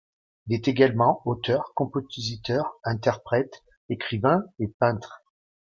[0.47, 5.21] Il est également auteur-compositeur-interprète, écrivain et peintre.